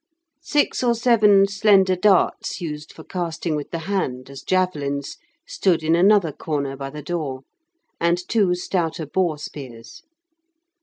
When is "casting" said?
3.03-3.55